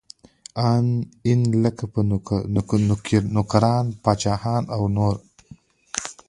[1.29, 2.01] ان لکه په
[3.35, 5.47] نوکران، پاچاهان او نور کې.